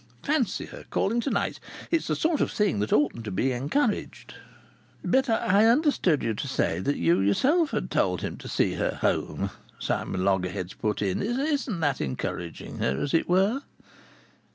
Fancy 0.23 0.65
her 0.65 0.83
calling 0.89 1.19
to 1.19 1.29
night! 1.29 1.59
It's 1.91 2.07
the 2.07 2.15
sort 2.15 2.41
of 2.41 2.49
thing 2.51 2.79
that 2.79 2.91
oughtn't 2.91 3.23
to 3.25 3.29
be 3.29 3.51
encouraged." 3.51 4.33
"But 5.05 5.29
I 5.29 5.67
understood 5.67 6.23
you 6.23 6.33
to 6.33 6.47
say 6.47 6.79
that 6.79 6.97
you 6.97 7.19
yourself 7.19 7.69
had 7.69 7.91
told 7.91 8.21
him 8.23 8.35
to 8.37 8.47
see 8.47 8.73
her 8.73 8.95
home," 9.01 9.51
Simon 9.77 10.25
Loggerheads 10.25 10.73
put 10.73 11.03
in. 11.03 11.21
"Isn't 11.21 11.81
that 11.81 12.01
encouraging 12.01 12.79
her, 12.79 12.99
as 12.99 13.13
it 13.13 13.29
were?" 13.29 13.61